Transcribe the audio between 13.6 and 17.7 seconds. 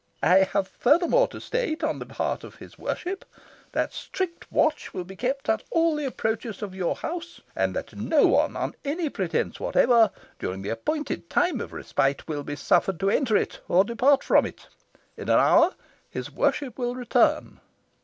or depart from it. In an hour his worship will return."